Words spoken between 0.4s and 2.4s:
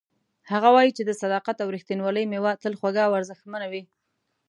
هغه وایي چې د صداقت او ریښتینولۍ